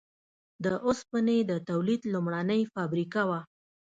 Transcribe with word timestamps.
د 0.63 0.65
اوسپنې 0.87 1.37
د 1.49 1.51
تولید 1.69 2.01
لومړنۍ 2.13 2.61
فابریکه 2.73 3.21
وه. 3.29 3.39